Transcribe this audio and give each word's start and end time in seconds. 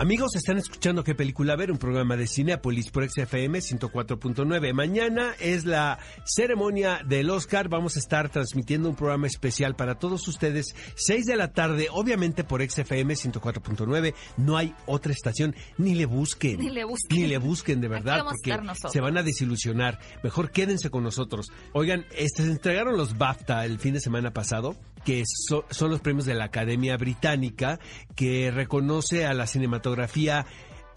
Amigos, 0.00 0.34
están 0.34 0.56
escuchando 0.56 1.04
qué 1.04 1.14
película 1.14 1.56
ver, 1.56 1.70
un 1.70 1.76
programa 1.76 2.16
de 2.16 2.26
Cinepolis 2.26 2.90
por 2.90 3.06
XFM 3.06 3.58
104.9. 3.58 4.72
Mañana 4.72 5.34
es 5.38 5.66
la 5.66 5.98
ceremonia 6.24 7.02
del 7.06 7.28
Oscar. 7.28 7.68
Vamos 7.68 7.96
a 7.96 7.98
estar 7.98 8.30
transmitiendo 8.30 8.88
un 8.88 8.96
programa 8.96 9.26
especial 9.26 9.76
para 9.76 9.96
todos 9.96 10.26
ustedes, 10.26 10.74
6 10.94 11.26
de 11.26 11.36
la 11.36 11.52
tarde, 11.52 11.88
obviamente 11.92 12.44
por 12.44 12.66
XFM 12.66 13.12
104.9. 13.12 14.14
No 14.38 14.56
hay 14.56 14.74
otra 14.86 15.12
estación, 15.12 15.54
ni 15.76 15.94
le 15.94 16.06
busquen. 16.06 16.60
Ni 16.60 16.70
le 16.70 16.84
busquen. 16.84 17.18
Ni 17.20 17.26
le 17.26 17.36
busquen, 17.36 17.82
de 17.82 17.88
verdad, 17.88 18.24
porque 18.24 18.58
se 18.90 19.02
van 19.02 19.18
a 19.18 19.22
desilusionar. 19.22 19.98
Mejor 20.22 20.50
quédense 20.50 20.88
con 20.88 21.04
nosotros. 21.04 21.52
Oigan, 21.74 22.06
este, 22.16 22.44
se 22.44 22.50
entregaron 22.50 22.96
los 22.96 23.18
BAFTA 23.18 23.66
el 23.66 23.78
fin 23.78 23.92
de 23.92 24.00
semana 24.00 24.32
pasado 24.32 24.78
que 25.04 25.22
so- 25.26 25.64
son 25.70 25.90
los 25.90 26.00
premios 26.00 26.26
de 26.26 26.34
la 26.34 26.44
Academia 26.44 26.96
Británica, 26.96 27.78
que 28.14 28.50
reconoce 28.50 29.26
a 29.26 29.34
la 29.34 29.46
cinematografía 29.46 30.46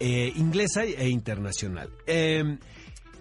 eh, 0.00 0.32
inglesa 0.36 0.84
e 0.84 1.08
internacional. 1.08 1.90
Eh, 2.06 2.58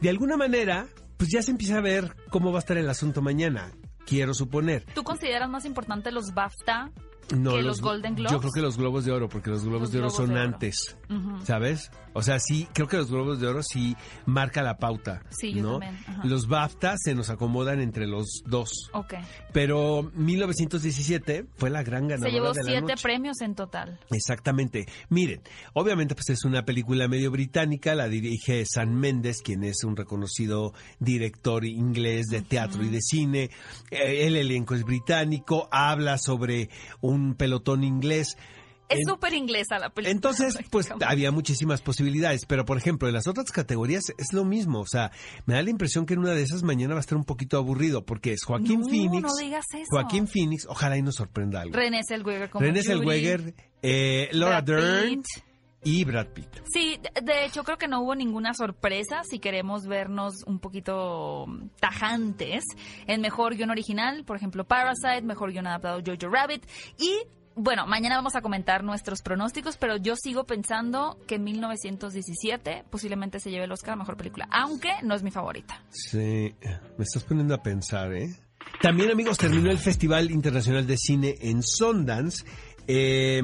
de 0.02 0.10
alguna 0.10 0.38
manera, 0.38 0.88
pues 1.18 1.30
ya 1.32 1.42
se 1.42 1.52
empieza 1.52 1.78
a 1.78 1.82
ver 1.82 2.16
cómo 2.30 2.52
va 2.52 2.58
a 2.58 2.60
estar 2.60 2.78
el 2.78 2.90
asunto 2.90 3.22
mañana, 3.22 3.72
quiero 4.06 4.34
suponer. 4.34 4.86
¿Tú 4.94 5.04
consideras 5.04 5.50
más 5.50 5.66
importante 5.66 6.12
los 6.12 6.34
BAFTA 6.34 6.92
No, 7.36 7.54
que 7.56 7.62
los 7.62 7.82
Golden 7.82 8.16
Globes? 8.16 8.32
Yo 8.32 8.40
creo 8.40 8.52
que 8.52 8.62
los 8.62 8.78
Globos 8.78 9.06
de 9.06 9.12
Oro, 9.12 9.30
porque 9.30 9.50
los 9.50 9.64
Globos 9.64 9.82
Los 9.82 9.92
de 9.92 9.98
Oro 10.00 10.08
Globos 10.10 10.18
son 10.18 10.34
de 10.36 10.42
Oro. 10.42 10.54
antes. 10.54 10.98
¿sabes? 11.44 11.92
O 12.14 12.22
sea, 12.24 12.40
sí, 12.40 12.68
creo 12.74 12.88
que 12.88 12.98
los 12.98 13.10
Globos 13.12 13.40
de 13.40 13.48
Oro 13.48 13.62
sí 13.64 13.96
marca 14.26 14.62
la 14.64 14.78
pauta. 14.78 15.22
Sí, 15.30 15.54
yo 15.54 15.62
¿no? 15.64 15.72
también, 15.80 15.96
ajá. 16.08 16.22
Los 16.26 16.48
BAFTA 16.48 16.96
se 16.98 17.14
nos 17.16 17.30
acomodan 17.30 17.80
entre 17.82 18.08
los 18.08 18.42
dos. 18.46 18.90
Ok. 18.94 19.14
Pero 19.52 20.12
1917 20.16 21.46
fue 21.56 21.70
la 21.70 21.84
gran 21.84 22.08
ganadora 22.08 22.30
Se 22.30 22.34
llevó 22.36 22.52
de 22.54 22.64
la 22.64 22.70
siete 22.70 22.82
noche. 22.82 23.04
premios 23.04 23.42
en 23.42 23.56
total. 23.56 24.00
Exactamente. 24.12 24.86
Miren, 25.10 25.42
obviamente 25.74 26.16
pues 26.16 26.30
es 26.30 26.46
una 26.46 26.66
película 26.66 27.08
medio 27.08 27.32
británica, 27.32 27.96
la 27.96 28.08
dirige 28.08 28.66
San 28.66 28.96
Méndez, 28.96 29.42
quien 29.44 29.64
es 29.64 29.84
un 29.84 29.96
reconocido 29.96 30.74
director 31.00 31.66
inglés 31.66 32.28
de 32.28 32.42
teatro 32.42 32.84
y 32.84 32.90
de 32.90 33.02
cine. 33.02 33.50
Eh, 33.92 34.26
el 34.28 34.36
elenco 34.36 34.76
es 34.76 34.84
británico, 34.84 35.68
habla 35.72 36.18
sobre 36.18 36.70
un 37.02 37.23
pelotón 37.36 37.84
inglés. 37.84 38.38
Es 38.90 39.00
súper 39.08 39.34
inglesa 39.34 39.80
la 39.80 39.90
película. 39.90 40.12
entonces, 40.12 40.58
pues 40.70 40.90
había 41.08 41.32
muchísimas 41.32 41.82
posibilidades, 41.82 42.46
pero 42.46 42.66
por 42.66 42.78
ejemplo, 42.78 43.08
en 43.08 43.14
las 43.16 43.28
otras 43.28 43.50
categorías 43.50 44.04
es 44.18 44.34
lo 44.34 44.44
mismo, 44.44 44.82
o 44.82 44.86
sea, 44.86 45.10
me 45.46 45.56
da 45.56 45.64
la 45.64 45.70
impresión 45.70 46.06
que 46.06 46.14
en 46.14 46.20
una 46.20 46.32
de 46.34 46.44
esas 46.44 46.62
mañana 46.64 46.94
va 46.94 47.00
a 47.00 47.02
estar 47.02 47.18
un 47.18 47.24
poquito 47.24 47.58
aburrido, 47.58 48.06
porque 48.06 48.34
es 48.34 48.44
Joaquín 48.44 48.82
No, 48.82 48.90
Phoenix. 48.90 49.24
no 49.24 49.36
digas 49.40 49.66
eso. 49.74 49.86
Joaquín 49.90 50.28
Phoenix, 50.28 50.68
ojalá 50.68 50.98
y 50.98 51.02
nos 51.02 51.16
sorprenda 51.16 51.62
algo. 51.62 51.76
René 51.76 52.02
Zellweger 52.08 52.50
como 52.50 52.66
René 52.66 52.84
Zellweger, 52.84 53.56
eh, 53.82 54.30
Laura 54.34 54.62
Dern 54.62 55.10
Pitt. 55.10 55.26
Y 55.84 56.04
Brad 56.06 56.28
Pitt. 56.28 56.48
Sí, 56.72 57.00
de- 57.24 57.46
hecho 57.46 57.64
creo 57.64 57.78
que 57.78 57.88
no 57.88 58.02
hubo 58.02 58.16
ninguna 58.16 58.54
sorpresa 58.54 59.24
si 59.24 59.40
queremos 59.40 59.86
vernos 59.86 60.44
un 60.46 60.60
poquito 60.60 61.46
tajantes 61.80 62.64
en 63.08 63.22
mejor 63.22 63.56
guion 63.56 63.70
original, 63.70 64.24
por 64.26 64.38
ejemplo 64.38 64.64
Parasite, 64.66 65.22
mejor 65.24 65.52
guion 65.52 65.68
adaptado 65.68 66.00
Jojo 66.06 66.32
Rabbit 66.34 66.66
y 66.98 67.12
bueno, 67.56 67.86
mañana 67.86 68.16
vamos 68.16 68.36
a 68.36 68.42
comentar 68.42 68.84
nuestros 68.84 69.22
pronósticos, 69.22 69.78
pero 69.78 69.96
yo 69.98 70.16
sigo 70.16 70.46
pensando 70.46 71.20
que 71.28 71.38
1917 71.38 72.84
posiblemente 72.90 73.40
se 73.40 73.52
lleve 73.52 73.66
el 73.66 73.72
Oscar 73.72 73.94
a 73.94 73.98
mejor 73.98 74.18
película, 74.18 74.48
aunque 74.52 74.90
no 75.04 75.14
es 75.14 75.22
mi 75.22 75.30
favorita. 75.30 75.84
Sí, 75.90 76.56
me 76.98 77.04
estás 77.04 77.24
poniendo 77.24 77.54
a 77.54 77.62
pensar, 77.62 78.12
¿eh? 78.14 78.30
También, 78.82 79.12
amigos, 79.12 79.38
terminó 79.38 79.70
el 79.70 79.78
Festival 79.78 80.32
Internacional 80.32 80.88
de 80.88 80.98
Cine 80.98 81.36
en 81.42 81.62
Sundance. 81.62 82.46
Eh, 82.88 83.42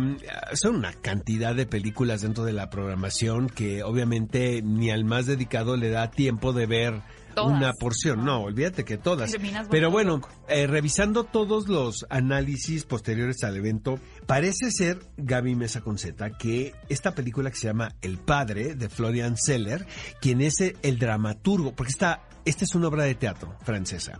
son 0.53 0.75
una 0.75 0.93
cantidad 0.93 1.55
de 1.55 1.65
películas 1.65 2.21
dentro 2.21 2.43
de 2.43 2.53
la 2.53 2.69
programación 2.69 3.47
que 3.47 3.83
obviamente 3.83 4.61
ni 4.61 4.91
al 4.91 5.05
más 5.05 5.25
dedicado 5.27 5.77
le 5.77 5.89
da 5.89 6.11
tiempo 6.11 6.51
de 6.51 6.65
ver 6.65 7.01
Todas. 7.35 7.51
una 7.57 7.73
porción. 7.73 8.25
No, 8.25 8.41
olvídate 8.41 8.83
que 8.83 8.97
todas. 8.97 9.33
Pero 9.69 9.91
bueno, 9.91 10.21
eh, 10.47 10.67
revisando 10.67 11.23
todos 11.23 11.67
los 11.69 12.05
análisis 12.09 12.83
posteriores 12.83 13.43
al 13.43 13.55
evento, 13.55 13.99
parece 14.25 14.71
ser, 14.71 14.99
Gaby 15.17 15.55
Mesa 15.55 15.81
Conceta, 15.81 16.31
que 16.31 16.73
esta 16.89 17.15
película 17.15 17.49
que 17.49 17.57
se 17.57 17.67
llama 17.67 17.95
El 18.01 18.17
Padre, 18.17 18.75
de 18.75 18.89
Florian 18.89 19.37
Seller, 19.37 19.85
quien 20.19 20.41
es 20.41 20.59
el, 20.59 20.75
el 20.81 20.99
dramaturgo, 20.99 21.73
porque 21.75 21.91
esta, 21.91 22.23
esta 22.45 22.65
es 22.65 22.75
una 22.75 22.87
obra 22.87 23.03
de 23.03 23.15
teatro 23.15 23.55
francesa, 23.63 24.19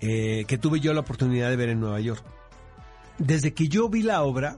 eh, 0.00 0.44
que 0.46 0.58
tuve 0.58 0.80
yo 0.80 0.92
la 0.92 1.00
oportunidad 1.00 1.50
de 1.50 1.56
ver 1.56 1.70
en 1.70 1.80
Nueva 1.80 2.00
York. 2.00 2.24
Desde 3.18 3.52
que 3.54 3.68
yo 3.68 3.88
vi 3.88 4.02
la 4.02 4.22
obra, 4.22 4.56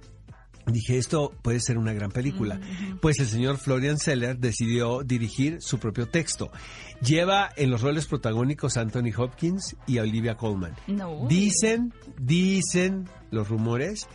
dije, 0.67 0.99
esto 0.99 1.33
puede 1.43 1.61
ser 1.61 1.79
una 1.79 1.93
gran 1.93 2.11
película. 2.11 2.61
Pues 3.01 3.19
el 3.19 3.27
señor 3.27 3.59
Florian 3.59 3.99
Seller 3.99 4.39
decidió 4.39 5.03
dirigir 5.03 5.61
su 5.61 5.79
propio 5.79 6.07
texto. 6.09 6.51
Lleva 7.01 7.49
en 7.57 7.71
los 7.71 7.81
roles 7.81 8.07
protagónicos 8.07 8.77
a 8.77 8.83
Anthony 8.83 9.11
Hopkins 9.17 9.77
y 9.87 9.99
a 9.99 10.03
Olivia 10.03 10.37
Colman. 10.37 10.75
No. 10.87 11.27
Dicen, 11.29 11.93
dicen 12.19 13.09
los 13.31 13.49
rumores 13.49 14.07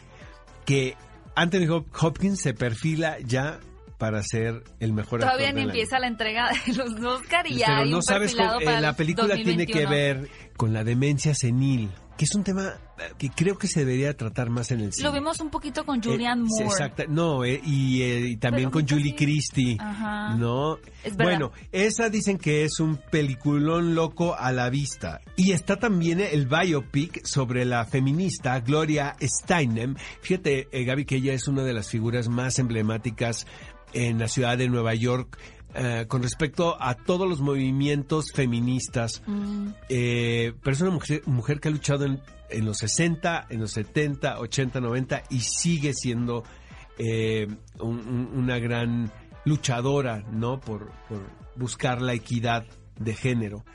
que 0.66 0.95
Anthony 1.35 1.67
Hop- 1.67 1.88
Hopkins 2.00 2.39
se 2.41 2.53
perfila 2.53 3.17
ya 3.25 3.59
para 3.97 4.22
ser 4.23 4.63
el 4.79 4.94
mejor 4.94 5.22
Todavía 5.22 5.47
actor 5.47 5.56
ni 5.56 5.62
año. 5.62 5.69
empieza 5.72 6.00
la 6.00 6.07
entrega 6.07 6.50
de 6.66 6.73
los 6.75 6.91
Oscar 7.03 7.47
y 7.47 7.56
ya 7.57 7.66
Pero 7.67 7.79
hay 7.81 7.89
no 7.91 7.97
un 7.97 8.03
sabes 8.03 8.33
eh, 8.33 8.38
la 8.81 8.89
el 8.89 8.95
película 8.95 9.35
tiene 9.35 9.66
que 9.66 9.83
2021. 9.83 9.89
ver 9.89 10.29
con 10.57 10.73
la 10.73 10.83
demencia 10.83 11.33
senil, 11.33 11.89
que 12.17 12.25
es 12.25 12.33
un 12.35 12.43
tema 12.43 12.73
eh, 12.97 13.11
que 13.17 13.29
creo 13.29 13.57
que 13.57 13.67
se 13.67 13.81
debería 13.81 14.15
tratar 14.15 14.49
más 14.49 14.71
en 14.71 14.79
el 14.79 14.93
cine. 14.93 15.07
Lo 15.09 15.13
vimos 15.13 15.39
un 15.41 15.49
poquito 15.49 15.85
con 15.85 15.99
Eh, 15.99 16.01
Julianne 16.03 16.47
sí, 16.49 16.63
Moore. 16.63 16.65
exacta- 16.67 17.05
no, 17.09 17.43
eh, 17.43 17.59
y, 17.65 18.01
eh, 18.03 18.19
y 18.29 18.37
también 18.37 18.69
Pero 18.71 18.85
con 18.85 18.87
Julie 18.87 19.11
sí. 19.11 19.25
Christie. 19.25 19.77
Ajá. 19.79 20.35
¿No? 20.35 20.77
Es 21.03 21.17
bueno, 21.17 21.51
esa 21.73 22.09
dicen 22.09 22.37
que 22.37 22.63
es 22.63 22.79
un 22.79 22.97
peliculón 23.11 23.95
loco 23.95 24.33
a 24.37 24.51
la 24.53 24.69
vista. 24.69 25.19
Y 25.35 25.51
está 25.51 25.75
también 25.77 26.21
el 26.21 26.47
biopic 26.47 27.25
sobre 27.25 27.65
la 27.65 27.83
feminista 27.85 28.59
Gloria 28.61 29.15
Steinem. 29.21 29.95
Fíjate, 30.21 30.67
eh, 30.71 30.83
Gaby, 30.85 31.03
que 31.05 31.17
ella 31.17 31.33
es 31.33 31.47
una 31.49 31.63
de 31.63 31.73
las 31.73 31.89
figuras 31.89 32.29
más 32.29 32.59
emblemáticas 32.59 33.45
en 33.93 34.19
la 34.19 34.27
ciudad 34.27 34.57
de 34.57 34.69
Nueva 34.69 34.93
York. 34.95 35.37
Eh, 35.75 36.06
con 36.08 36.24
respecto 36.24 36.78
a 36.81 36.96
todos 36.96 37.28
los 37.30 37.41
movimientos 37.41 38.31
feministas, 38.34 39.22
Mm. 39.28 39.68
eh, 39.90 40.53
pero 40.63 40.74
es 40.74 40.81
una 40.81 40.91
mujer, 40.91 41.22
mujer 41.25 41.59
que 41.59 41.68
ha 41.68 41.72
luchado 41.72 42.06
en, 42.06 42.22
en 42.50 42.66
los 42.66 42.78
60, 42.78 43.47
en 43.50 43.59
los 43.62 43.72
70, 43.72 44.40
80, 44.40 44.80
90 44.80 45.24
y 45.30 45.40
sigue 45.41 45.94
siendo 45.94 46.44
eh, 46.97 47.47
un- 47.80 48.00
un- 48.08 48.30
una 48.38 48.58
gran 48.58 49.12
luchadora, 49.44 50.24
¿no? 50.31 50.59
Por, 50.62 50.91
por 51.09 51.19
buscar 51.58 52.02
la 52.02 52.13
equidad 52.13 52.66
de 52.97 53.13
género. 53.13 53.66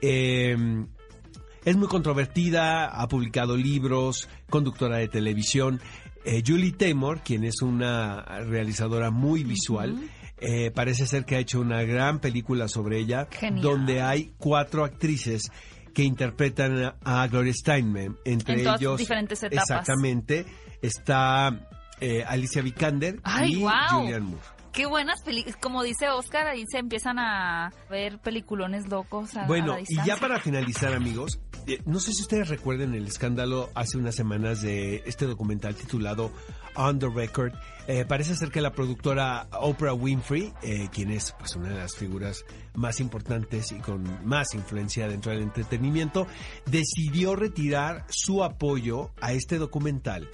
Es 0.00 1.76
muy 1.76 1.88
controvertida, 1.88 2.86
ha 2.88 3.08
publicado 3.08 3.56
libros, 3.56 4.28
conductora 4.50 4.98
de 4.98 5.08
televisión. 5.08 5.80
Eh, 6.24 6.42
Julie 6.46 6.72
Taymor, 6.72 7.20
quien 7.20 7.44
es 7.44 7.60
una 7.62 8.22
realizadora 8.22 9.10
muy 9.10 9.44
visual, 9.44 9.98
eh, 10.38 10.70
parece 10.70 11.06
ser 11.06 11.24
que 11.24 11.36
ha 11.36 11.38
hecho 11.38 11.60
una 11.60 11.82
gran 11.82 12.18
película 12.18 12.68
sobre 12.68 12.98
ella, 12.98 13.28
Genial. 13.30 13.62
donde 13.62 14.02
hay 14.02 14.32
cuatro 14.38 14.84
actrices 14.84 15.50
que 15.92 16.02
interpretan 16.02 16.94
a, 17.04 17.26
Gloria 17.28 17.52
Steinem, 17.52 18.16
entre 18.24 18.54
En 18.54 18.64
todas 18.64 18.80
ellos 18.80 18.98
diferentes 18.98 19.42
etapas. 19.42 19.70
exactamente 19.70 20.44
está 20.82 21.68
eh, 22.00 22.24
Alicia 22.26 22.62
Vikander 22.62 23.20
Ay, 23.22 23.52
y 23.52 23.60
guau. 23.60 24.00
Julianne 24.00 24.26
Moore. 24.26 24.44
Qué 24.72 24.86
buenas 24.86 25.22
películas. 25.22 25.56
Como 25.60 25.84
dice 25.84 26.10
Oscar, 26.10 26.48
ahí 26.48 26.64
se 26.68 26.78
empiezan 26.78 27.20
a 27.20 27.72
ver 27.88 28.18
peliculones 28.18 28.88
locos. 28.88 29.36
A, 29.36 29.44
a 29.44 29.46
Bueno, 29.46 29.74
la 29.74 29.80
y 29.82 30.04
ya 30.04 30.16
para 30.16 30.40
finalizar, 30.40 30.92
amigos, 30.94 31.38
no 31.86 32.00
sé 32.00 32.12
si 32.12 32.22
ustedes 32.22 32.48
recuerden 32.48 32.94
el 32.94 33.06
escándalo 33.06 33.70
hace 33.74 33.98
unas 33.98 34.14
semanas 34.14 34.62
de 34.62 35.02
este 35.06 35.26
documental 35.26 35.74
titulado 35.74 36.30
On 36.76 36.98
the 36.98 37.08
Record. 37.08 37.52
Eh, 37.86 38.04
parece 38.06 38.34
ser 38.34 38.50
que 38.50 38.60
la 38.60 38.72
productora 38.72 39.46
Oprah 39.52 39.92
Winfrey, 39.92 40.52
eh, 40.62 40.88
quien 40.92 41.10
es 41.10 41.34
pues 41.38 41.54
una 41.56 41.68
de 41.68 41.76
las 41.76 41.94
figuras 41.96 42.44
más 42.74 43.00
importantes 43.00 43.72
y 43.72 43.76
con 43.76 44.26
más 44.26 44.54
influencia 44.54 45.08
dentro 45.08 45.32
del 45.32 45.42
entretenimiento, 45.42 46.26
decidió 46.66 47.36
retirar 47.36 48.06
su 48.08 48.42
apoyo 48.42 49.10
a 49.20 49.32
este 49.32 49.58
documental 49.58 50.28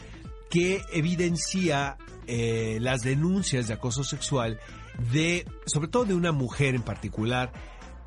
que 0.49 0.83
evidencia 0.93 1.97
eh, 2.27 2.79
las 2.81 3.03
denuncias 3.03 3.69
de 3.69 3.75
acoso 3.75 4.05
sexual 4.05 4.59
de, 5.13 5.47
sobre 5.67 5.89
todo 5.89 6.05
de 6.05 6.15
una 6.15 6.33
mujer 6.33 6.75
en 6.75 6.83
particular, 6.83 7.53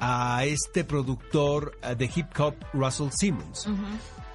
a 0.03 0.43
este 0.43 0.83
productor 0.83 1.77
eh, 1.81 1.95
de 1.95 2.09
hip 2.13 2.27
hop, 2.37 2.55
Russell 2.73 3.09
Simmons. 3.11 3.67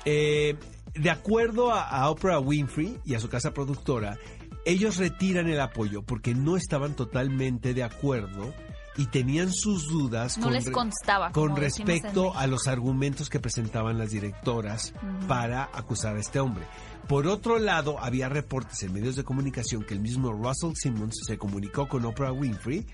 Eh, 0.04 0.56
de 0.94 1.10
acuerdo 1.10 1.70
a, 1.70 1.82
a 1.82 2.08
Oprah 2.08 2.40
Winfrey 2.40 2.98
y 3.04 3.14
a 3.14 3.20
su 3.20 3.28
casa 3.28 3.52
productora, 3.52 4.18
ellos 4.64 4.96
retiran 4.96 5.48
el 5.48 5.60
apoyo 5.60 6.02
porque 6.02 6.34
no 6.34 6.56
estaban 6.56 6.94
totalmente 6.94 7.74
de 7.74 7.82
acuerdo 7.82 8.54
y 8.96 9.06
tenían 9.06 9.52
sus 9.52 9.88
dudas 9.88 10.38
No 10.38 10.44
con, 10.44 10.52
les 10.54 10.70
constaba, 10.70 11.30
con 11.32 11.54
respecto 11.54 12.34
a 12.34 12.46
los 12.46 12.66
argumentos 12.66 13.28
que 13.28 13.38
presentaban 13.38 13.98
las 13.98 14.10
directoras 14.10 14.92
para 15.28 15.64
acusar 15.72 16.16
a 16.16 16.20
este 16.20 16.40
hombre. 16.40 16.64
Por 17.06 17.26
otro 17.26 17.58
lado, 17.58 17.98
había 18.00 18.28
reportes 18.28 18.82
en 18.82 18.92
medios 18.92 19.16
de 19.16 19.22
comunicación 19.22 19.84
que 19.84 19.94
el 19.94 20.00
mismo 20.00 20.32
Russell 20.32 20.72
Simmons 20.74 21.14
se 21.26 21.38
comunicó 21.38 21.88
con 21.88 22.04
Oprah 22.04 22.32
Winfrey 22.32 22.86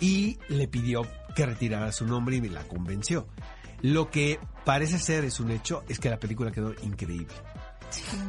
y 0.00 0.38
le 0.48 0.68
pidió 0.68 1.06
que 1.34 1.46
retirara 1.46 1.92
su 1.92 2.06
nombre 2.06 2.36
y 2.36 2.48
la 2.48 2.64
convenció. 2.64 3.26
Lo 3.82 4.10
que 4.10 4.38
parece 4.64 4.98
ser 4.98 5.24
es 5.24 5.40
un 5.40 5.50
hecho 5.50 5.84
es 5.88 5.98
que 5.98 6.10
la 6.10 6.18
película 6.18 6.50
quedó 6.50 6.74
increíble. 6.82 7.34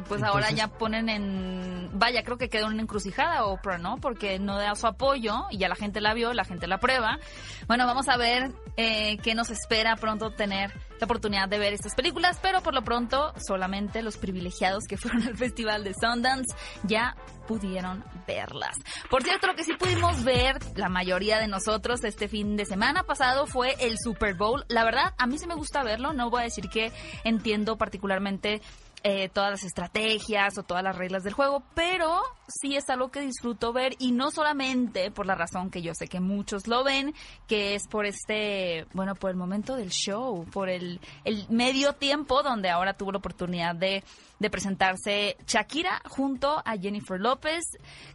Pues 0.08 0.22
ahora 0.22 0.50
ya 0.50 0.68
ponen 0.68 1.08
en... 1.08 1.90
Vaya, 1.92 2.22
creo 2.22 2.38
que 2.38 2.48
quedó 2.48 2.66
en 2.66 2.74
una 2.74 2.82
encrucijada 2.82 3.44
Oprah, 3.44 3.78
¿no? 3.78 3.98
Porque 3.98 4.38
no 4.38 4.58
da 4.58 4.74
su 4.74 4.86
apoyo 4.86 5.44
y 5.50 5.58
ya 5.58 5.68
la 5.68 5.76
gente 5.76 6.00
la 6.00 6.14
vio, 6.14 6.32
la 6.32 6.44
gente 6.44 6.66
la 6.66 6.78
prueba. 6.78 7.18
Bueno, 7.66 7.86
vamos 7.86 8.08
a 8.08 8.16
ver 8.16 8.52
eh, 8.76 9.18
qué 9.18 9.34
nos 9.34 9.50
espera 9.50 9.96
pronto 9.96 10.30
tener 10.30 10.72
la 10.98 11.04
oportunidad 11.04 11.48
de 11.48 11.58
ver 11.58 11.72
estas 11.72 11.94
películas, 11.94 12.38
pero 12.40 12.62
por 12.62 12.74
lo 12.74 12.82
pronto 12.82 13.32
solamente 13.36 14.02
los 14.02 14.16
privilegiados 14.16 14.84
que 14.88 14.96
fueron 14.98 15.22
al 15.22 15.36
Festival 15.36 15.84
de 15.84 15.94
Sundance 15.94 16.54
ya 16.84 17.16
pudieron 17.46 18.04
verlas. 18.26 18.76
Por 19.10 19.22
cierto, 19.22 19.46
lo 19.46 19.54
que 19.54 19.64
sí 19.64 19.74
pudimos 19.74 20.22
ver 20.24 20.58
la 20.76 20.88
mayoría 20.88 21.38
de 21.38 21.48
nosotros 21.48 22.04
este 22.04 22.28
fin 22.28 22.56
de 22.56 22.64
semana 22.64 23.02
pasado 23.02 23.46
fue 23.46 23.74
el 23.80 23.96
Super 23.98 24.34
Bowl. 24.34 24.64
La 24.68 24.84
verdad, 24.84 25.14
a 25.18 25.26
mí 25.26 25.38
sí 25.38 25.46
me 25.46 25.54
gusta 25.54 25.82
verlo, 25.82 26.12
no 26.12 26.30
voy 26.30 26.42
a 26.42 26.44
decir 26.44 26.68
que 26.68 26.92
entiendo 27.24 27.76
particularmente 27.76 28.62
eh, 29.04 29.28
todas 29.28 29.50
las 29.50 29.64
estrategias 29.64 30.56
o 30.58 30.62
todas 30.62 30.82
las 30.82 30.96
reglas 30.96 31.24
del 31.24 31.32
juego, 31.32 31.62
pero 31.74 32.20
sí 32.48 32.76
es 32.76 32.88
algo 32.90 33.10
que 33.10 33.20
disfruto 33.20 33.72
ver 33.72 33.94
y 33.98 34.12
no 34.12 34.30
solamente 34.30 35.10
por 35.10 35.26
la 35.26 35.34
razón 35.34 35.70
que 35.70 35.82
yo 35.82 35.92
sé 35.94 36.06
que 36.06 36.20
muchos 36.20 36.66
lo 36.66 36.84
ven, 36.84 37.14
que 37.46 37.74
es 37.74 37.86
por 37.88 38.06
este, 38.06 38.86
bueno, 38.92 39.14
por 39.14 39.30
el 39.30 39.36
momento 39.36 39.76
del 39.76 39.90
show, 39.90 40.46
por 40.52 40.68
el, 40.68 41.00
el 41.24 41.46
medio 41.48 41.94
tiempo 41.94 42.42
donde 42.42 42.70
ahora 42.70 42.94
tuvo 42.94 43.12
la 43.12 43.18
oportunidad 43.18 43.74
de, 43.74 44.04
de 44.38 44.50
presentarse 44.50 45.36
Shakira 45.46 46.02
junto 46.08 46.62
a 46.64 46.76
Jennifer 46.76 47.20
López. 47.20 47.64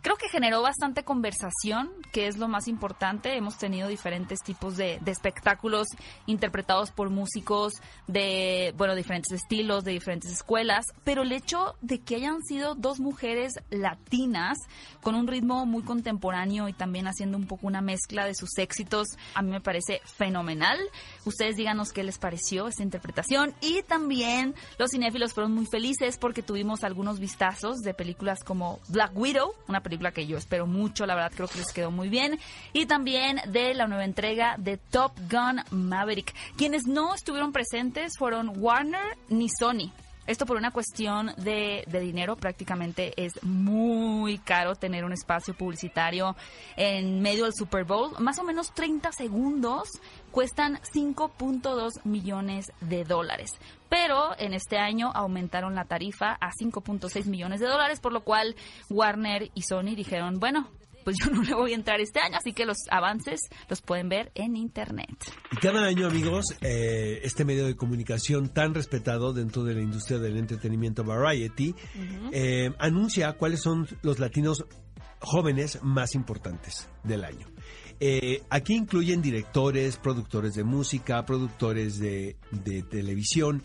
Creo 0.02 0.18
que 0.18 0.30
generó 0.30 0.62
bastante 0.62 1.04
conversación, 1.04 1.92
que 2.12 2.28
es 2.28 2.38
lo 2.38 2.48
más 2.48 2.68
importante. 2.68 3.36
Hemos 3.36 3.58
tenido 3.58 3.88
diferentes 3.88 4.40
tipos 4.40 4.78
de, 4.78 5.00
de 5.02 5.12
espectáculos 5.12 5.88
interpretados 6.26 6.92
por 6.92 7.10
músicos 7.10 7.74
de, 8.08 8.74
bueno, 8.78 8.96
diferentes 8.96 9.32
estilos, 9.32 9.84
de 9.84 9.92
diferentes 9.92 10.32
escuelas, 10.32 10.77
pero 11.04 11.24
el 11.24 11.32
hecho 11.32 11.76
de 11.82 12.00
que 12.00 12.16
hayan 12.16 12.42
sido 12.44 12.76
dos 12.76 13.00
mujeres 13.00 13.54
latinas 13.70 14.58
con 15.02 15.16
un 15.16 15.28
ritmo 15.28 15.66
muy 15.66 15.84
contemporáneo 15.84 16.68
y 16.68 16.74
también 16.74 17.08
haciendo 17.08 17.38
un 17.38 17.48
poco 17.48 17.68
una 17.68 17.82
mezcla 17.82 18.26
de 18.26 18.36
sus 18.36 18.58
éxitos, 18.58 19.08
a 19.34 19.42
mí 19.42 19.52
me 19.52 19.62
parece 19.62 20.02
fenomenal. 20.04 20.78
Ustedes 21.26 21.56
díganos 21.56 21.92
qué 21.92 22.04
les 22.04 22.18
pareció 22.18 22.68
esta 22.68 22.84
interpretación 22.84 23.54
y 23.62 23.84
también 23.84 24.56
los 24.78 24.92
cinéfilos 24.92 25.34
fueron 25.34 25.54
muy 25.54 25.66
felices 25.66 26.18
porque 26.18 26.42
tuvimos 26.42 26.84
algunos 26.84 27.20
vistazos 27.20 27.80
de 27.80 27.94
películas 27.94 28.44
como 28.44 28.80
Black 28.90 29.12
Widow, 29.16 29.54
una 29.68 29.82
película 29.82 30.12
que 30.12 30.28
yo 30.28 30.38
espero 30.38 30.68
mucho, 30.68 31.06
la 31.06 31.16
verdad 31.16 31.32
creo 31.36 31.48
que 31.48 31.60
les 31.60 31.72
quedó 31.72 31.92
muy 31.92 32.10
bien, 32.10 32.40
y 32.74 32.86
también 32.86 33.40
de 33.48 33.74
la 33.74 33.88
nueva 33.88 34.06
entrega 34.06 34.56
de 34.58 34.78
Top 34.78 35.14
Gun 35.30 35.64
Maverick. 35.72 36.34
Quienes 36.58 36.86
no 36.86 37.14
estuvieron 37.16 37.52
presentes 37.52 38.14
fueron 38.18 38.52
Warner 38.58 39.18
ni 39.30 39.48
Sony. 39.50 39.92
Esto 40.28 40.46
por 40.46 40.58
una 40.58 40.72
cuestión 40.72 41.32
de, 41.38 41.86
de 41.88 42.00
dinero, 42.02 42.36
prácticamente 42.36 43.14
es 43.16 43.42
muy 43.44 44.38
caro 44.40 44.76
tener 44.76 45.06
un 45.06 45.14
espacio 45.14 45.54
publicitario 45.54 46.36
en 46.76 47.22
medio 47.22 47.46
del 47.46 47.54
Super 47.54 47.86
Bowl. 47.86 48.12
Más 48.20 48.38
o 48.38 48.44
menos 48.44 48.74
30 48.74 49.12
segundos 49.14 49.90
cuestan 50.32 50.80
5.2 50.94 52.04
millones 52.04 52.72
de 52.82 53.06
dólares. 53.06 53.52
Pero 53.90 54.38
en 54.38 54.54
este 54.54 54.78
año 54.78 55.12
aumentaron 55.14 55.76
la 55.76 55.86
tarifa 55.86 56.38
a 56.42 56.52
5.6 56.52 57.26
millones 57.26 57.62
de 57.62 57.68
dólares, 57.68 58.00
por 58.00 58.12
lo 58.12 58.22
cual 58.22 58.56
Warner 58.90 59.50
y 59.54 59.62
Sony 59.62 59.96
dijeron, 59.96 60.40
bueno, 60.40 60.68
pues 61.08 61.16
yo 61.24 61.32
no 61.32 61.42
le 61.42 61.54
voy 61.54 61.72
a 61.72 61.76
entrar 61.76 62.02
este 62.02 62.20
año, 62.20 62.36
así 62.38 62.52
que 62.52 62.66
los 62.66 62.80
avances 62.92 63.40
los 63.70 63.80
pueden 63.80 64.10
ver 64.10 64.30
en 64.36 64.58
internet. 64.58 65.16
Y 65.54 65.56
cada 65.56 65.86
año, 65.86 66.06
amigos, 66.06 66.48
eh, 66.60 67.22
este 67.24 67.46
medio 67.46 67.66
de 67.66 67.78
comunicación 67.78 68.50
tan 68.50 68.74
respetado 68.74 69.32
dentro 69.32 69.64
de 69.64 69.74
la 69.74 69.82
industria 69.82 70.20
del 70.20 70.36
entretenimiento 70.36 71.06
Variety 71.06 71.74
eh, 72.34 72.72
anuncia 72.78 73.32
cuáles 73.38 73.62
son 73.62 73.88
los 74.02 74.20
latinos 74.20 74.66
jóvenes 75.22 75.80
más 75.82 76.14
importantes 76.14 76.90
del 77.06 77.24
año. 77.24 77.48
Eh, 78.02 78.44
aquí 78.50 78.76
incluyen 78.76 79.22
directores, 79.22 79.96
productores 79.96 80.56
de 80.56 80.66
música, 80.66 81.26
productores 81.26 82.00
de, 82.00 82.36
de 82.52 82.84
televisión, 82.84 83.64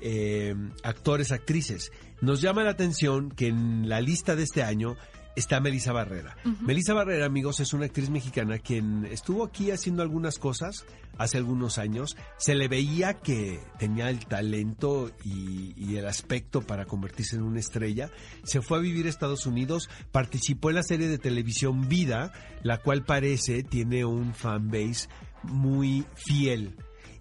eh, 0.00 0.54
actores, 0.82 1.32
actrices. 1.32 1.92
Nos 2.22 2.40
llama 2.40 2.64
la 2.64 2.70
atención 2.70 3.30
que 3.30 3.48
en 3.48 3.90
la 3.90 4.00
lista 4.00 4.36
de 4.36 4.44
este 4.44 4.62
año 4.62 4.96
está 5.38 5.60
Melissa 5.60 5.92
Barrera. 5.92 6.36
Melissa 6.60 6.94
Barrera, 6.94 7.26
amigos, 7.26 7.60
es 7.60 7.72
una 7.72 7.86
actriz 7.86 8.10
mexicana 8.10 8.58
quien 8.58 9.06
estuvo 9.06 9.44
aquí 9.44 9.70
haciendo 9.70 10.02
algunas 10.02 10.38
cosas 10.38 10.84
hace 11.16 11.38
algunos 11.38 11.78
años. 11.78 12.16
Se 12.38 12.54
le 12.54 12.68
veía 12.68 13.14
que 13.14 13.60
tenía 13.78 14.10
el 14.10 14.26
talento 14.26 15.10
y, 15.24 15.74
y 15.76 15.96
el 15.96 16.06
aspecto 16.06 16.62
para 16.62 16.86
convertirse 16.86 17.36
en 17.36 17.42
una 17.42 17.60
estrella. 17.60 18.10
Se 18.44 18.60
fue 18.60 18.78
a 18.78 18.80
vivir 18.80 19.06
a 19.06 19.10
Estados 19.10 19.46
Unidos, 19.46 19.88
participó 20.12 20.70
en 20.70 20.76
la 20.76 20.82
serie 20.82 21.08
de 21.08 21.18
televisión 21.18 21.88
Vida, 21.88 22.32
la 22.62 22.78
cual 22.78 23.04
parece 23.04 23.62
tiene 23.62 24.04
un 24.04 24.34
fanbase 24.34 25.08
muy 25.42 26.04
fiel. 26.14 26.76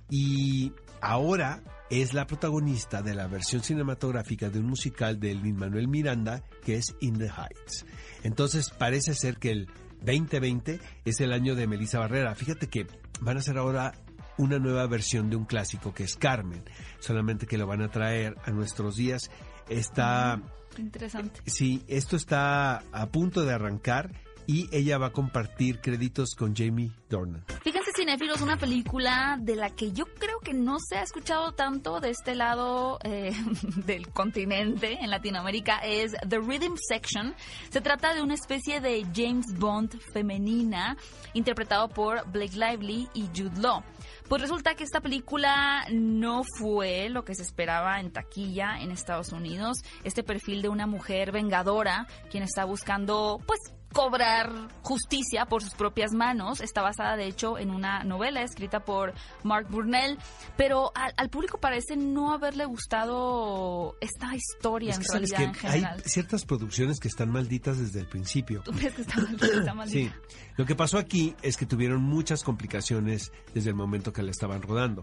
Y 0.10 0.74
ahora 1.02 1.62
es 1.90 2.14
la 2.14 2.28
protagonista 2.28 3.02
de 3.02 3.16
la 3.16 3.28
versión 3.28 3.64
cinematográfica 3.64 4.50
de 4.50 4.60
un 4.60 4.68
musical 4.68 5.20
de 5.20 5.34
Lin 5.36 5.56
Manuel 5.56 5.88
Miranda 5.88 6.44
que 6.64 6.76
es 6.76 6.96
In 7.00 7.18
the 7.18 7.30
Heights. 7.30 7.86
Entonces 8.24 8.70
parece 8.72 9.14
ser 9.14 9.38
que 9.38 9.52
el 9.52 9.68
2020 10.02 10.80
es 11.06 11.20
el 11.22 11.32
año 11.34 11.56
de 11.56 11.68
Melissa 11.68 12.00
Barrera. 12.00 12.36
Fíjate 12.36 12.68
que 12.68 12.88
van 13.22 13.38
a 13.38 13.40
hacer 13.40 13.58
ahora 13.58 13.94
una 14.38 14.60
nueva 14.60 14.86
versión 14.88 15.30
de 15.30 15.36
un 15.36 15.46
clásico 15.46 15.94
que 15.94 16.04
es 16.04 16.16
Carmen, 16.16 16.64
solamente 17.00 17.48
que 17.48 17.58
lo 17.58 17.66
van 17.66 17.82
a 17.82 17.90
traer 17.90 18.36
a 18.46 18.52
nuestros 18.52 18.96
días. 18.96 19.32
Está, 19.70 20.42
Interesante. 20.78 21.42
sí, 21.46 21.84
esto 21.88 22.16
está 22.16 22.84
a 22.92 23.08
punto 23.08 23.44
de 23.44 23.54
arrancar 23.54 24.12
y 24.46 24.70
ella 24.72 24.98
va 24.98 25.08
a 25.08 25.12
compartir 25.12 25.80
créditos 25.82 26.36
con 26.36 26.56
Jamie 26.56 26.92
Dornan. 27.10 27.44
Una 28.42 28.58
película 28.58 29.38
de 29.40 29.56
la 29.58 29.70
que 29.70 29.92
yo 29.92 30.06
creo 30.06 30.40
que 30.40 30.54
no 30.54 30.78
se 30.80 30.98
ha 30.98 31.04
escuchado 31.04 31.52
tanto 31.52 32.00
de 32.00 32.12
este 32.12 32.36
lado 32.36 33.00
eh, 33.04 33.34
del 33.86 34.08
continente, 34.10 34.98
en 35.02 35.10
Latinoamérica, 35.10 35.80
es 35.80 36.14
The 36.28 36.40
Rhythm 36.40 36.76
Section. 36.78 37.36
Se 37.70 37.82
trata 37.82 38.14
de 38.14 38.22
una 38.22 38.34
especie 38.34 38.80
de 38.80 39.06
James 39.14 39.46
Bond 39.58 40.00
femenina, 40.14 40.96
interpretado 41.34 41.90
por 41.90 42.26
Blake 42.32 42.56
Lively 42.56 43.10
y 43.14 43.28
Jude 43.36 43.60
Law. 43.60 43.84
Pues 44.30 44.42
resulta 44.42 44.76
que 44.76 44.86
esta 44.86 45.02
película 45.02 45.86
no 45.92 46.44
fue 46.58 47.10
lo 47.10 47.26
que 47.26 47.36
se 47.36 47.44
esperaba 47.44 48.00
en 48.00 48.12
taquilla 48.12 48.80
en 48.80 48.92
Estados 48.92 49.34
Unidos. 49.34 49.80
Este 50.04 50.24
perfil 50.24 50.62
de 50.62 50.70
una 50.70 50.88
mujer 50.88 51.32
vengadora, 51.32 52.08
quien 52.30 52.44
está 52.44 52.64
buscando, 52.64 53.42
pues, 53.46 53.60
cobrar 53.98 54.52
justicia 54.84 55.48
por 55.48 55.64
sus 55.64 55.74
propias 55.74 56.14
manos. 56.14 56.62
Está 56.62 56.84
basada, 56.84 57.18
de 57.18 57.26
hecho, 57.26 57.58
en 57.58 57.72
una 57.72 58.04
novela 58.04 58.44
escrita 58.44 58.86
por 58.86 59.16
Mark 59.44 59.68
Burnell, 59.72 60.20
pero 60.56 60.92
al, 60.94 61.16
al 61.18 61.32
público 61.32 61.60
parece 61.60 61.98
no 61.98 62.32
haberle 62.32 62.66
gustado 62.66 63.98
esta 64.00 64.36
historia 64.36 64.92
Es 64.92 64.98
en 64.98 65.02
que 65.02 65.12
realidad 65.12 65.42
en 65.42 65.52
que 65.52 65.68
hay 65.68 65.80
general. 65.82 66.04
ciertas 66.06 66.46
producciones 66.46 67.00
que 67.00 67.08
están 67.08 67.32
malditas 67.32 67.80
desde 67.80 68.02
el 68.02 68.06
principio. 68.08 68.62
¿Tú 68.62 68.72
crees 68.72 68.94
que 68.94 69.02
está 69.08 69.20
mal? 69.20 69.36
Está 69.42 69.74
mal 69.74 69.90
Sí, 69.90 70.12
lo 70.58 70.66
que 70.68 70.76
pasó 70.76 71.00
aquí 71.00 71.36
es 71.42 71.58
que 71.58 71.66
tuvieron 71.66 72.04
muchas 72.04 72.44
complicaciones 72.44 73.32
desde 73.56 73.72
el 73.72 73.76
momento 73.76 74.14
que 74.14 74.22
la 74.22 74.30
estaban 74.30 74.62
rodando. 74.62 75.02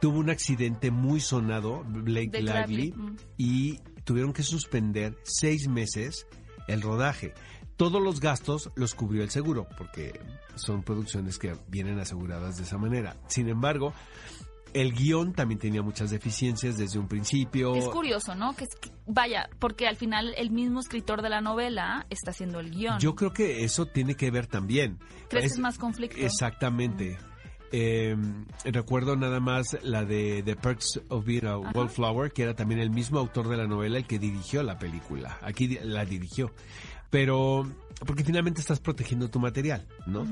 Tuvo 0.00 0.20
un 0.20 0.30
accidente 0.30 0.92
muy 0.92 1.18
sonado, 1.18 1.82
Blake 1.84 2.42
Lively, 2.42 2.92
mm. 2.92 3.16
y 3.38 3.78
tuvieron 4.04 4.32
que 4.32 4.44
suspender 4.44 5.18
seis 5.24 5.66
meses 5.66 6.28
el 6.68 6.82
rodaje. 6.82 7.34
Todos 7.76 8.02
los 8.02 8.20
gastos 8.20 8.70
los 8.74 8.94
cubrió 8.94 9.22
el 9.22 9.30
seguro, 9.30 9.66
porque 9.76 10.18
son 10.54 10.82
producciones 10.82 11.38
que 11.38 11.54
vienen 11.68 11.98
aseguradas 11.98 12.56
de 12.56 12.62
esa 12.62 12.78
manera. 12.78 13.16
Sin 13.28 13.48
embargo, 13.48 13.92
el 14.72 14.92
guion 14.94 15.32
también 15.34 15.58
tenía 15.58 15.82
muchas 15.82 16.10
deficiencias 16.10 16.76
desde 16.78 16.98
un 16.98 17.06
principio. 17.08 17.74
Es 17.74 17.88
curioso, 17.88 18.34
¿no? 18.34 18.54
Que, 18.56 18.64
es 18.64 18.74
que- 18.76 18.90
vaya, 19.06 19.48
porque 19.58 19.86
al 19.86 19.96
final 19.96 20.34
el 20.36 20.50
mismo 20.50 20.80
escritor 20.80 21.20
de 21.22 21.28
la 21.30 21.40
novela 21.40 22.06
está 22.10 22.30
haciendo 22.30 22.60
el 22.60 22.70
guion. 22.70 22.98
Yo 22.98 23.14
creo 23.14 23.32
que 23.32 23.64
eso 23.64 23.86
tiene 23.86 24.14
que 24.16 24.30
ver 24.30 24.46
también. 24.46 24.98
¿Crees 25.28 25.52
Es- 25.52 25.58
más 25.58 25.78
conflicto? 25.78 26.16
Exactamente. 26.18 27.18
eh, 27.72 28.16
recuerdo 28.64 29.16
nada 29.16 29.40
más 29.40 29.76
la 29.82 30.04
de 30.04 30.40
The 30.44 30.54
Perks 30.54 31.00
of 31.08 31.24
Being 31.26 31.46
a 31.46 31.58
Wallflower, 31.58 32.32
que 32.32 32.44
era 32.44 32.54
también 32.54 32.80
el 32.80 32.90
mismo 32.90 33.18
autor 33.18 33.48
de 33.48 33.56
la 33.56 33.66
novela 33.66 33.98
el 33.98 34.06
que 34.06 34.20
dirigió 34.20 34.62
la 34.62 34.78
película. 34.78 35.36
Aquí 35.42 35.76
la 35.82 36.04
dirigió. 36.04 36.52
Pero, 37.10 37.66
porque 38.06 38.24
finalmente 38.24 38.60
estás 38.60 38.80
protegiendo 38.80 39.30
tu 39.30 39.38
material, 39.38 39.86
¿no? 40.06 40.26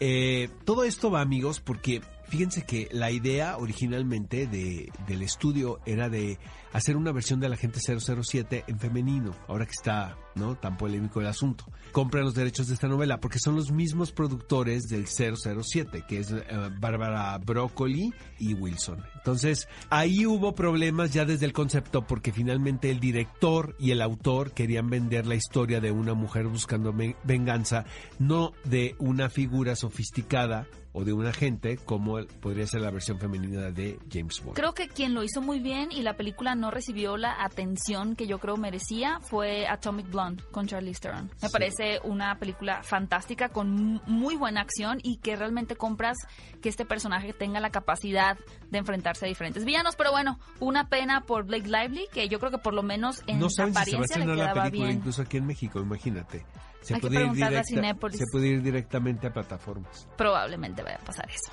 Eh, 0.00 0.48
todo 0.64 0.84
esto 0.84 1.10
va, 1.10 1.20
amigos, 1.20 1.60
porque 1.60 2.00
fíjense 2.28 2.64
que 2.64 2.88
la 2.92 3.10
idea 3.10 3.56
originalmente 3.58 4.46
de, 4.46 4.90
del 5.06 5.22
estudio 5.22 5.80
era 5.84 6.08
de 6.08 6.38
hacer 6.72 6.96
una 6.96 7.12
versión 7.12 7.40
de 7.40 7.48
la 7.48 7.56
gente 7.56 7.80
007 7.80 8.64
en 8.66 8.78
femenino, 8.78 9.34
ahora 9.48 9.64
que 9.66 9.72
está 9.72 10.16
no 10.34 10.54
tan 10.56 10.76
polémico 10.78 11.20
el 11.20 11.26
asunto. 11.26 11.64
Compran 11.92 12.24
los 12.24 12.34
derechos 12.34 12.68
de 12.68 12.74
esta 12.74 12.88
novela 12.88 13.20
porque 13.20 13.38
son 13.38 13.54
los 13.56 13.70
mismos 13.70 14.12
productores 14.12 14.84
del 14.84 15.06
007, 15.06 16.04
que 16.08 16.18
es 16.20 16.30
eh, 16.32 16.44
Bárbara 16.80 17.36
Broccoli 17.38 18.12
y 18.38 18.54
Wilson. 18.54 19.02
Entonces, 19.16 19.68
ahí 19.90 20.24
hubo 20.26 20.54
problemas 20.54 21.12
ya 21.12 21.24
desde 21.26 21.44
el 21.46 21.52
concepto 21.52 22.06
porque 22.06 22.32
finalmente 22.32 22.90
el 22.90 22.98
director 23.00 23.76
y 23.78 23.90
el 23.90 24.00
autor 24.00 24.52
querían 24.52 24.88
vender 24.88 25.26
la 25.26 25.34
historia 25.34 25.80
de 25.80 25.90
una 25.92 26.14
mujer 26.14 26.46
buscando 26.48 26.92
ven- 26.94 27.16
venganza, 27.24 27.84
no 28.18 28.52
de 28.64 28.96
una 28.98 29.28
figura 29.28 29.76
sofisticada 29.76 30.66
o 30.94 31.04
de 31.04 31.12
un 31.14 31.24
agente 31.26 31.78
como 31.78 32.18
podría 32.40 32.66
ser 32.66 32.82
la 32.82 32.90
versión 32.90 33.18
femenina 33.18 33.70
de 33.70 33.98
James 34.12 34.42
Bond. 34.42 34.56
Creo 34.56 34.74
que 34.74 34.88
quien 34.88 35.14
lo 35.14 35.22
hizo 35.22 35.40
muy 35.40 35.58
bien 35.58 35.90
y 35.90 36.02
la 36.02 36.16
película 36.18 36.54
no 36.62 36.70
recibió 36.70 37.16
la 37.16 37.44
atención 37.44 38.16
que 38.16 38.26
yo 38.26 38.38
creo 38.38 38.56
merecía 38.56 39.18
fue 39.20 39.66
Atomic 39.66 40.08
Blonde 40.10 40.42
con 40.52 40.66
Charlize 40.66 41.00
Theron. 41.00 41.30
Me 41.42 41.48
Sí. 41.48 41.52
parece 41.52 42.00
una 42.04 42.38
película 42.38 42.82
fantástica 42.82 43.48
con 43.50 43.70
mu- 43.70 44.00
muy 44.06 44.36
buena 44.36 44.60
acción 44.62 44.98
y 45.02 45.16
que 45.18 45.36
realmente 45.36 45.76
compras 45.76 46.16
que 46.62 46.68
este 46.68 46.84
personaje 46.86 47.32
tenga 47.32 47.58
la 47.60 47.70
capacidad 47.70 48.38
de 48.70 48.78
enfrentarse 48.78 49.26
a 49.26 49.28
diferentes 49.28 49.64
villanos. 49.64 49.96
Pero 49.96 50.12
bueno, 50.12 50.38
una 50.60 50.88
pena 50.88 51.22
por 51.22 51.44
Blake 51.44 51.66
Lively, 51.68 52.06
que 52.12 52.28
yo 52.28 52.38
creo 52.38 52.50
que 52.52 52.58
por 52.58 52.72
lo 52.74 52.82
menos 52.82 53.22
en 53.26 53.38
no 53.40 53.50
saben 53.50 53.74
si 53.74 53.90
se 53.90 53.96
va 53.98 54.04
a 54.04 54.18
le 54.18 54.36
la 54.36 54.52
película 54.54 54.86
bien. 54.86 54.98
incluso 54.98 55.22
aquí 55.22 55.36
en 55.36 55.46
México, 55.46 55.80
imagínate. 55.80 56.46
Se 56.82 56.96
puede, 56.98 57.24
ir 57.26 57.30
directa- 57.32 57.62
se 58.10 58.24
puede 58.32 58.46
ir 58.48 58.62
directamente 58.62 59.26
a 59.28 59.32
plataformas. 59.32 60.08
Probablemente 60.16 60.82
vaya 60.82 60.96
a 60.96 61.04
pasar 61.04 61.28
eso. 61.30 61.52